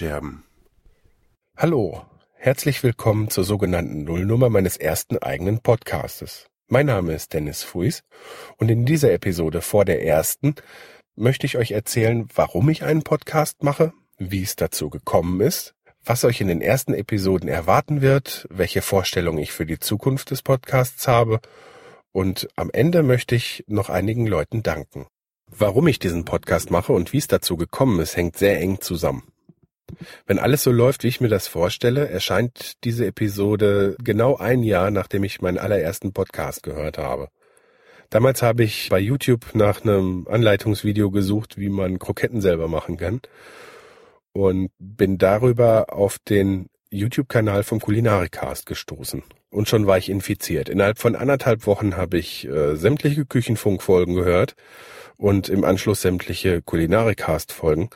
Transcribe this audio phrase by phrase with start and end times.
[0.00, 0.44] Die Tonscherben.
[1.58, 6.46] Hallo, herzlich willkommen zur sogenannten Nullnummer meines ersten eigenen Podcastes.
[6.68, 8.02] Mein Name ist Dennis Fuis
[8.56, 10.54] und in dieser Episode vor der ersten
[11.16, 16.24] möchte ich euch erzählen, warum ich einen Podcast mache, wie es dazu gekommen ist, was
[16.24, 21.08] euch in den ersten Episoden erwarten wird, welche Vorstellungen ich für die Zukunft des Podcasts
[21.08, 21.40] habe
[22.12, 25.08] und am Ende möchte ich noch einigen Leuten danken.
[25.46, 29.29] Warum ich diesen Podcast mache und wie es dazu gekommen ist, hängt sehr eng zusammen.
[30.26, 34.90] Wenn alles so läuft, wie ich mir das vorstelle, erscheint diese Episode genau ein Jahr,
[34.90, 37.28] nachdem ich meinen allerersten Podcast gehört habe.
[38.10, 43.20] Damals habe ich bei YouTube nach einem Anleitungsvideo gesucht, wie man Kroketten selber machen kann
[44.32, 49.22] und bin darüber auf den YouTube-Kanal vom Kulinarikast gestoßen.
[49.50, 50.68] Und schon war ich infiziert.
[50.68, 54.54] Innerhalb von anderthalb Wochen habe ich äh, sämtliche Küchenfunkfolgen gehört
[55.16, 57.90] und im Anschluss sämtliche Kulinarikast-Folgen.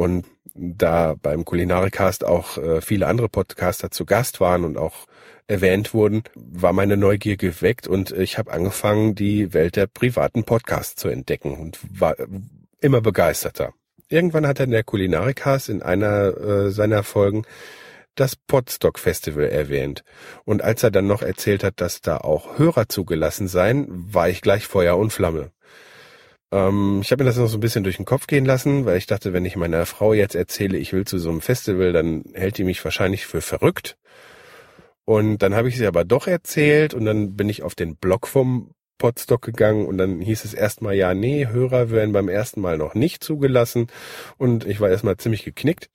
[0.00, 5.04] Und da beim Kulinarikast auch äh, viele andere Podcaster zu Gast waren und auch
[5.46, 10.94] erwähnt wurden, war meine Neugier geweckt und ich habe angefangen, die Welt der privaten Podcasts
[10.96, 12.16] zu entdecken und war
[12.80, 13.74] immer begeisterter.
[14.08, 17.42] Irgendwann hat dann der Kulinarikast in einer äh, seiner Folgen
[18.14, 20.02] das Podstock Festival erwähnt.
[20.46, 24.40] Und als er dann noch erzählt hat, dass da auch Hörer zugelassen seien, war ich
[24.40, 25.50] gleich Feuer und Flamme.
[26.52, 28.98] Ähm, ich habe mir das noch so ein bisschen durch den Kopf gehen lassen, weil
[28.98, 32.24] ich dachte, wenn ich meiner Frau jetzt erzähle, ich will zu so einem Festival, dann
[32.34, 33.96] hält die mich wahrscheinlich für verrückt.
[35.04, 38.26] Und dann habe ich sie aber doch erzählt und dann bin ich auf den Blog
[38.26, 42.78] vom Podstock gegangen und dann hieß es erstmal, ja, nee, Hörer werden beim ersten Mal
[42.78, 43.88] noch nicht zugelassen
[44.36, 45.88] und ich war erstmal ziemlich geknickt.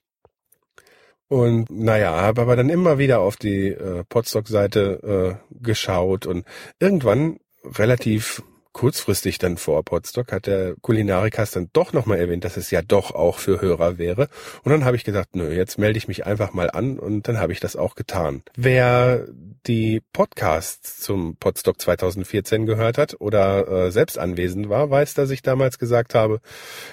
[1.27, 6.45] Und naja, habe aber dann immer wieder auf die äh, Podstock-Seite äh, geschaut und
[6.79, 8.43] irgendwann relativ
[8.75, 13.15] kurzfristig dann vor Podstock hat der Kulinarikas dann doch nochmal erwähnt, dass es ja doch
[13.15, 14.27] auch für Hörer wäre.
[14.63, 17.39] Und dann habe ich gesagt, nö, jetzt melde ich mich einfach mal an und dann
[17.39, 18.43] habe ich das auch getan.
[18.57, 19.29] Wer
[19.65, 25.41] die Podcasts zum Podstock 2014 gehört hat oder äh, selbst anwesend war, weiß, dass ich
[25.41, 26.41] damals gesagt habe,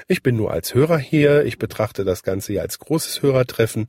[0.07, 3.89] ich bin nur als Hörer hier, ich betrachte das Ganze ja als großes Hörertreffen.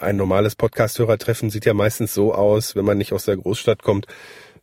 [0.00, 4.08] Ein normales Podcast-Hörertreffen sieht ja meistens so aus, wenn man nicht aus der Großstadt kommt,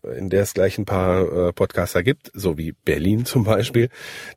[0.03, 3.89] in der es gleich ein paar äh, Podcaster gibt, so wie Berlin zum Beispiel,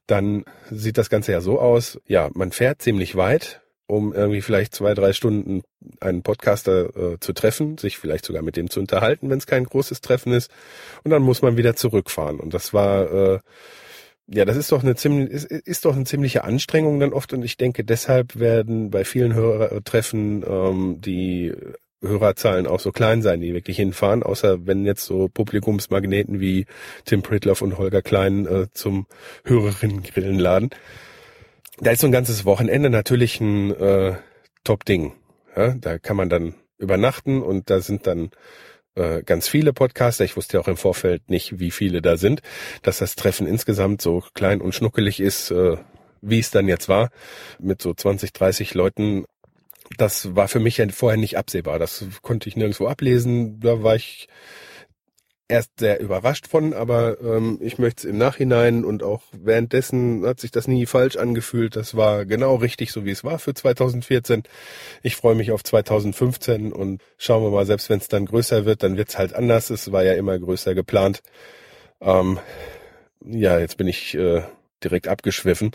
[0.07, 4.75] dann sieht das Ganze ja so aus, ja, man fährt ziemlich weit, um irgendwie vielleicht
[4.75, 5.63] zwei, drei Stunden
[6.01, 9.65] einen Podcaster äh, zu treffen, sich vielleicht sogar mit dem zu unterhalten, wenn es kein
[9.65, 10.51] großes Treffen ist.
[11.05, 12.41] Und dann muss man wieder zurückfahren.
[12.41, 13.39] Und das war, äh,
[14.27, 17.33] ja, das ist doch eine ziemlich, ist, ist doch eine ziemliche Anstrengung dann oft.
[17.33, 21.55] Und ich denke, deshalb werden bei vielen Hörertreffen ähm, die
[22.03, 26.67] Hörerzahlen auch so klein sein, die wirklich hinfahren, außer wenn jetzt so Publikumsmagneten wie
[27.05, 29.07] Tim Pritloff und Holger Klein äh, zum
[29.45, 30.71] Hörerinnengrillen laden.
[31.79, 34.17] Da ist so ein ganzes Wochenende natürlich ein äh,
[34.65, 35.13] Top-Ding.
[35.57, 38.31] Ja, da kann man dann übernachten und da sind dann
[38.95, 40.25] äh, ganz viele Podcaster.
[40.25, 42.43] Ich wusste ja auch im Vorfeld nicht, wie viele da sind,
[42.83, 45.77] dass das Treffen insgesamt so klein und schnuckelig ist, äh,
[46.23, 47.11] wie es dann jetzt war,
[47.59, 49.25] mit so 20, 30 Leuten
[49.97, 51.79] das war für mich ja vorher nicht absehbar.
[51.79, 53.61] Das konnte ich nirgendwo ablesen.
[53.61, 54.29] Da war ich
[55.49, 60.41] erst sehr überrascht von, aber ähm, ich möchte es im Nachhinein und auch währenddessen hat
[60.41, 61.77] sich das nie falsch angefühlt.
[61.77, 64.43] Das war genau richtig, so wie es war für 2014.
[65.03, 68.83] Ich freue mich auf 2015 und schauen wir mal, selbst wenn es dann größer wird,
[68.83, 69.71] dann wird es halt anders.
[69.71, 71.23] Es war ja immer größer geplant.
[72.01, 72.39] Ähm,
[73.25, 74.43] ja, jetzt bin ich äh,
[74.83, 75.71] direkt abgeschwiffen.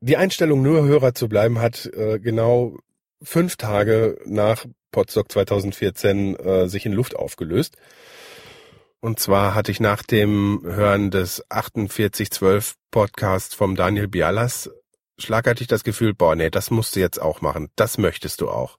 [0.00, 2.76] Die Einstellung, nur Hörer zu bleiben, hat äh, genau
[3.22, 7.76] fünf Tage nach Potsdok 2014 äh, sich in Luft aufgelöst.
[9.00, 14.70] Und zwar hatte ich nach dem Hören des 4812 Podcasts vom Daniel Bialas
[15.18, 17.68] schlagartig das Gefühl, boah, nee, das musst du jetzt auch machen.
[17.76, 18.78] Das möchtest du auch.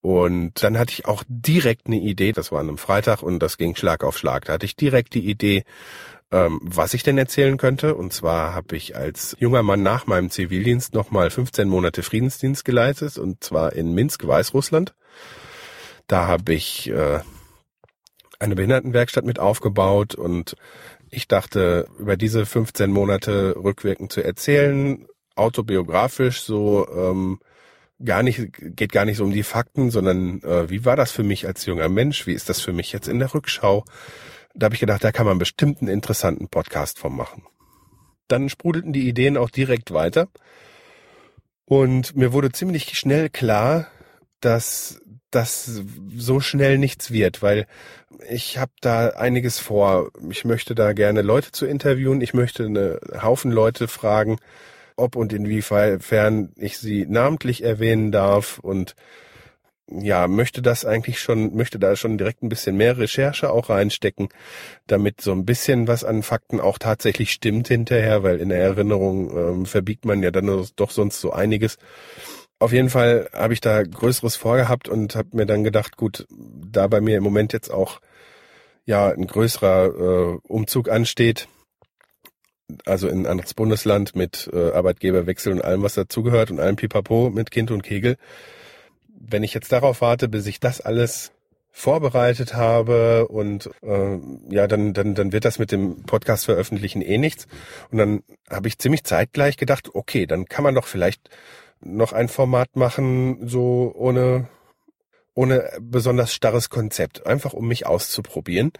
[0.00, 3.58] Und dann hatte ich auch direkt eine Idee, das war an einem Freitag und das
[3.58, 4.44] ging Schlag auf Schlag.
[4.44, 5.64] Da hatte ich direkt die Idee,
[6.32, 7.94] ähm, was ich denn erzählen könnte.
[7.94, 13.18] Und zwar habe ich als junger Mann nach meinem Zivildienst nochmal 15 Monate Friedensdienst geleitet,
[13.18, 14.94] und zwar in Minsk, Weißrussland.
[16.06, 17.20] Da habe ich äh,
[18.38, 20.56] eine Behindertenwerkstatt mit aufgebaut und
[21.10, 25.06] ich dachte, über diese 15 Monate rückwirkend zu erzählen,
[25.36, 27.38] autobiografisch so ähm,
[28.04, 31.22] gar nicht geht gar nicht so um die Fakten, sondern äh, wie war das für
[31.22, 32.26] mich als junger Mensch?
[32.26, 33.84] Wie ist das für mich jetzt in der Rückschau?
[34.56, 37.44] Da habe ich gedacht, da kann man bestimmt einen interessanten Podcast von machen.
[38.26, 40.28] Dann sprudelten die Ideen auch direkt weiter.
[41.66, 43.88] Und mir wurde ziemlich schnell klar,
[44.40, 45.00] dass
[45.30, 45.82] das
[46.16, 47.66] so schnell nichts wird, weil
[48.30, 50.10] ich habe da einiges vor.
[50.30, 52.22] Ich möchte da gerne Leute zu interviewen.
[52.22, 54.38] Ich möchte eine Haufen Leute fragen,
[54.96, 58.94] ob und inwiefern ich sie namentlich erwähnen darf und
[59.88, 64.28] ja, möchte das eigentlich schon, möchte da schon direkt ein bisschen mehr Recherche auch reinstecken,
[64.86, 69.30] damit so ein bisschen was an Fakten auch tatsächlich stimmt hinterher, weil in der Erinnerung
[69.36, 71.78] ähm, verbiegt man ja dann doch sonst so einiges.
[72.58, 76.86] Auf jeden Fall habe ich da Größeres vorgehabt und habe mir dann gedacht, gut, da
[76.88, 78.00] bei mir im Moment jetzt auch
[78.86, 81.48] ja ein größerer äh, Umzug ansteht,
[82.84, 87.30] also in ein anderes Bundesland mit äh, Arbeitgeberwechsel und allem, was dazugehört und allem Pipapo
[87.30, 88.16] mit Kind und Kegel,
[89.18, 91.32] wenn ich jetzt darauf warte, bis ich das alles
[91.70, 94.18] vorbereitet habe und äh,
[94.48, 97.46] ja, dann, dann, dann wird das mit dem Podcast veröffentlichen eh nichts.
[97.90, 101.28] Und dann habe ich ziemlich zeitgleich gedacht, okay, dann kann man doch vielleicht
[101.80, 104.48] noch ein Format machen, so ohne,
[105.34, 108.72] ohne besonders starres Konzept, einfach um mich auszuprobieren.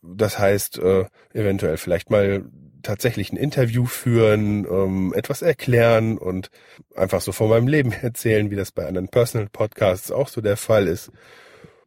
[0.00, 2.44] Das heißt, äh, eventuell vielleicht mal
[2.82, 6.50] tatsächlich ein Interview führen, ähm, etwas erklären und
[6.94, 10.56] einfach so von meinem Leben erzählen, wie das bei anderen Personal Podcasts auch so der
[10.56, 11.10] Fall ist.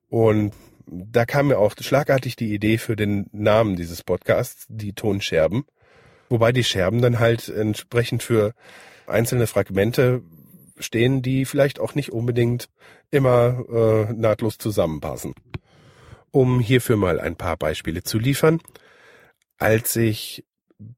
[0.10, 0.54] Und
[0.88, 5.64] da kam mir auch schlagartig die Idee für den Namen dieses Podcasts, die Tonscherben.
[6.30, 8.54] Wobei die Scherben dann halt entsprechend für
[9.08, 10.22] einzelne Fragmente
[10.80, 12.70] stehen, die vielleicht auch nicht unbedingt
[13.10, 15.34] immer äh, nahtlos zusammenpassen.
[16.32, 18.62] Um hierfür mal ein paar Beispiele zu liefern.
[19.58, 20.46] Als ich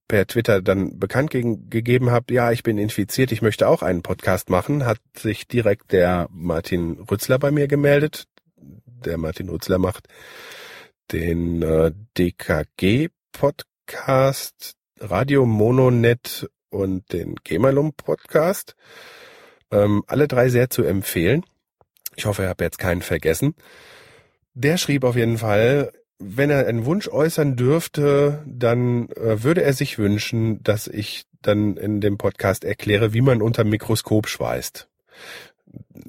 [0.07, 4.49] per Twitter dann bekannt gegeben habe, ja, ich bin infiziert, ich möchte auch einen Podcast
[4.49, 8.25] machen, hat sich direkt der Martin Rützler bei mir gemeldet.
[8.57, 10.07] Der Martin Rützler macht
[11.11, 13.11] den äh, DKG-Podcast,
[14.99, 18.75] Radio Mononet und den Gemalum-Podcast.
[19.71, 21.43] Ähm, alle drei sehr zu empfehlen.
[22.15, 23.55] Ich hoffe, ich habe jetzt keinen vergessen.
[24.53, 29.73] Der schrieb auf jeden Fall, wenn er einen Wunsch äußern dürfte, dann äh, würde er
[29.73, 34.87] sich wünschen, dass ich dann in dem Podcast erkläre, wie man unter Mikroskop schweißt.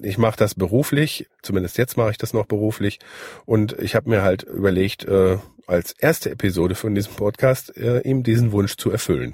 [0.03, 3.01] Ich mache das beruflich, zumindest jetzt mache ich das noch beruflich,
[3.47, 8.23] und ich habe mir halt überlegt, äh, als erste Episode von diesem Podcast äh, ihm
[8.23, 9.33] diesen Wunsch zu erfüllen.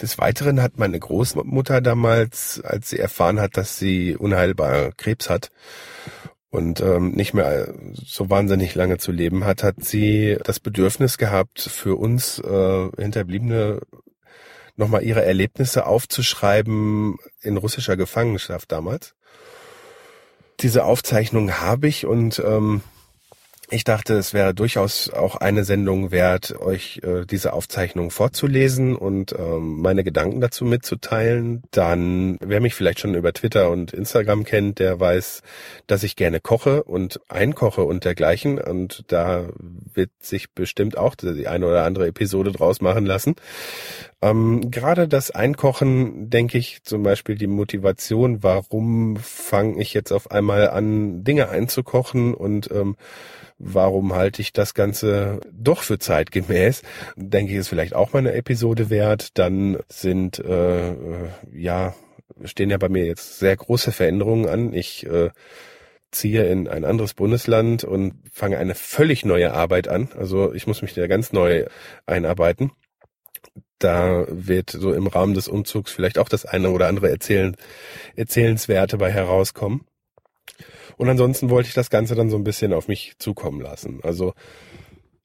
[0.00, 5.50] Des Weiteren hat meine Großmutter damals, als sie erfahren hat, dass sie unheilbar Krebs hat
[6.54, 11.60] und ähm, nicht mehr so wahnsinnig lange zu leben hat, hat sie das Bedürfnis gehabt,
[11.60, 13.80] für uns äh, Hinterbliebene
[14.76, 19.16] nochmal ihre Erlebnisse aufzuschreiben in russischer Gefangenschaft damals.
[20.60, 22.82] Diese Aufzeichnung habe ich und ähm,
[23.74, 29.32] ich dachte, es wäre durchaus auch eine Sendung wert, euch äh, diese Aufzeichnung vorzulesen und
[29.32, 31.64] ähm, meine Gedanken dazu mitzuteilen.
[31.72, 35.42] Dann, wer mich vielleicht schon über Twitter und Instagram kennt, der weiß,
[35.88, 38.58] dass ich gerne koche und einkoche und dergleichen.
[38.60, 39.48] Und da
[39.92, 43.34] wird sich bestimmt auch die eine oder andere Episode draus machen lassen.
[44.24, 50.30] Ähm, Gerade das Einkochen, denke ich, zum Beispiel die Motivation, warum fange ich jetzt auf
[50.30, 52.96] einmal an, Dinge einzukochen und ähm,
[53.58, 56.82] warum halte ich das Ganze doch für zeitgemäß,
[57.16, 59.36] denke ich, ist vielleicht auch mal eine Episode wert.
[59.36, 61.94] Dann sind, äh, äh, ja,
[62.44, 64.72] stehen ja bei mir jetzt sehr große Veränderungen an.
[64.72, 65.30] Ich äh,
[66.12, 70.08] ziehe in ein anderes Bundesland und fange eine völlig neue Arbeit an.
[70.16, 71.66] Also ich muss mich da ganz neu
[72.06, 72.72] einarbeiten.
[73.78, 77.56] Da wird so im Rahmen des Umzugs vielleicht auch das eine oder andere erzählen,
[78.16, 79.86] Erzählenswerte bei herauskommen.
[80.96, 84.00] Und ansonsten wollte ich das Ganze dann so ein bisschen auf mich zukommen lassen.
[84.02, 84.34] Also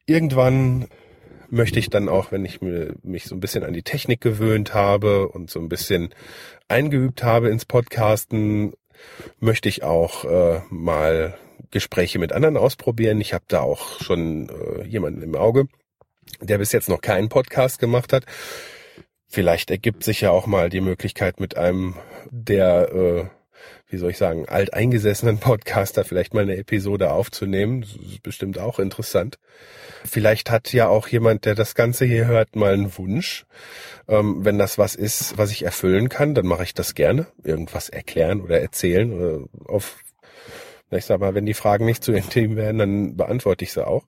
[0.06, 0.88] irgendwann
[1.50, 5.30] möchte ich dann auch, wenn ich mich so ein bisschen an die Technik gewöhnt habe
[5.30, 6.14] und so ein bisschen
[6.68, 8.74] eingeübt habe ins Podcasten,
[9.40, 11.38] möchte ich auch äh, mal
[11.72, 13.22] Gespräche mit anderen ausprobieren.
[13.22, 15.68] Ich habe da auch schon äh, jemanden im Auge,
[16.42, 18.26] der bis jetzt noch keinen Podcast gemacht hat.
[19.28, 21.96] Vielleicht ergibt sich ja auch mal die Möglichkeit mit einem,
[22.32, 23.26] der äh,
[23.90, 27.82] wie soll ich sagen, alteingesessenen Podcaster vielleicht mal eine Episode aufzunehmen.
[27.82, 29.40] Das ist bestimmt auch interessant.
[30.06, 33.46] Vielleicht hat ja auch jemand, der das Ganze hier hört, mal einen Wunsch.
[34.08, 37.28] Ähm, wenn das was ist, was ich erfüllen kann, dann mache ich das gerne.
[37.44, 40.04] Irgendwas erklären oder erzählen oder auf,
[40.92, 44.06] ich sag mal, wenn die Fragen nicht zu intim werden, dann beantworte ich sie auch.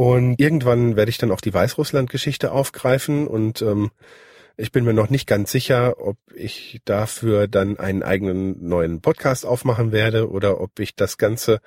[0.00, 3.90] Und irgendwann werde ich dann auch die Weißrussland-Geschichte aufgreifen und ähm,
[4.56, 9.44] ich bin mir noch nicht ganz sicher, ob ich dafür dann einen eigenen neuen Podcast
[9.44, 11.60] aufmachen werde oder ob ich das Ganze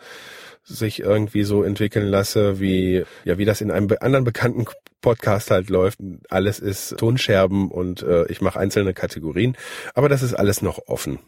[0.63, 4.65] sich irgendwie so entwickeln lasse, wie, ja, wie das in einem anderen bekannten
[4.99, 5.99] Podcast halt läuft.
[6.31, 9.55] Alles ist Tonscherben und äh, ich mache einzelne Kategorien.
[9.93, 11.19] Aber das ist alles noch offen.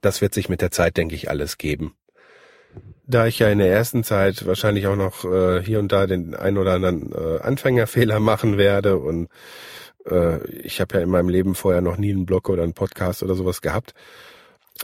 [0.00, 1.94] Das wird sich mit der Zeit, denke ich, alles geben.
[3.04, 6.34] Da ich ja in der ersten Zeit wahrscheinlich auch noch äh, hier und da den
[6.34, 9.28] ein oder anderen äh, Anfängerfehler machen werde und
[10.06, 13.22] äh, ich habe ja in meinem Leben vorher noch nie einen Blog oder einen Podcast
[13.22, 13.94] oder sowas gehabt,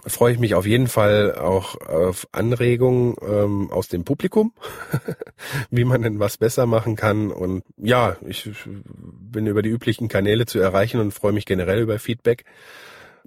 [0.06, 4.52] freue ich mich auf jeden Fall auch auf Anregungen ähm, aus dem Publikum,
[5.70, 7.30] wie man denn was besser machen kann.
[7.30, 11.98] Und ja, ich bin über die üblichen Kanäle zu erreichen und freue mich generell über
[11.98, 12.44] Feedback.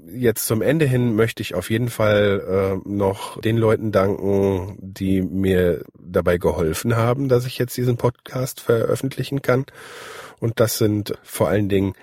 [0.08, 5.22] Jetzt zum Ende hin möchte ich auf jeden Fall äh, noch den Leuten danken, die
[5.22, 9.66] mir dabei geholfen haben, dass ich jetzt diesen Podcast veröffentlichen kann.
[10.40, 11.94] Und das sind vor allen Dingen,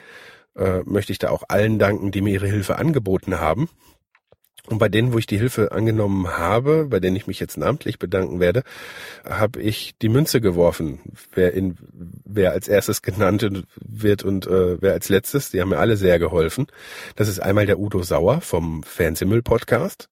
[0.54, 3.68] äh, möchte ich da auch allen danken, die mir ihre Hilfe angeboten haben.
[4.68, 7.98] Und bei denen, wo ich die Hilfe angenommen habe, bei denen ich mich jetzt namentlich
[7.98, 8.64] bedanken werde,
[9.24, 11.00] habe ich die Münze geworfen,
[11.32, 11.78] wer in
[12.26, 15.50] wer als erstes genannt wird und äh, wer als letztes.
[15.50, 16.66] Die haben mir alle sehr geholfen.
[17.16, 20.10] Das ist einmal der Udo Sauer vom Fernsehmüll Podcast,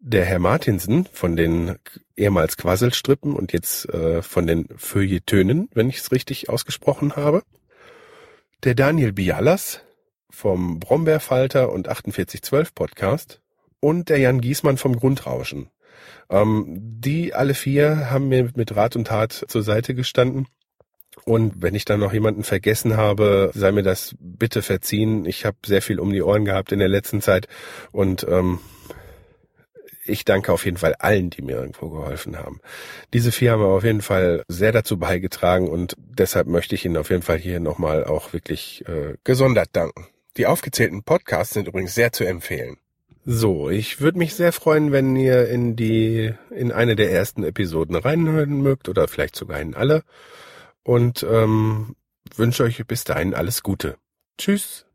[0.00, 1.76] der Herr Martinsen von den
[2.16, 7.44] ehemals Quasselstrippen und jetzt äh, von den Feuilletönen, wenn ich es richtig ausgesprochen habe.
[8.64, 9.82] Der Daniel Bialas
[10.30, 13.40] vom Brombeerfalter und 4812 Podcast
[13.80, 15.70] und der Jan Giesmann vom Grundrauschen.
[16.30, 20.46] Ähm, die alle vier haben mir mit Rat und Tat zur Seite gestanden.
[21.24, 25.24] Und wenn ich dann noch jemanden vergessen habe, sei mir das bitte verziehen.
[25.24, 27.48] Ich habe sehr viel um die Ohren gehabt in der letzten Zeit
[27.92, 28.60] und ähm,
[30.04, 32.60] ich danke auf jeden Fall allen, die mir irgendwo geholfen haben.
[33.12, 37.10] Diese vier haben auf jeden Fall sehr dazu beigetragen und deshalb möchte ich Ihnen auf
[37.10, 40.06] jeden Fall hier nochmal auch wirklich äh, gesondert danken.
[40.36, 42.78] Die aufgezählten Podcasts sind übrigens sehr zu empfehlen.
[43.30, 47.94] So, ich würde mich sehr freuen, wenn ihr in die, in eine der ersten Episoden
[47.94, 50.02] reinhören mögt oder vielleicht sogar in alle.
[50.82, 51.94] Und ähm,
[52.34, 53.98] wünsche euch bis dahin alles Gute.
[54.38, 54.87] Tschüss.